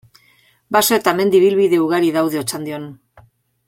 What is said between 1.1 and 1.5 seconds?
mendi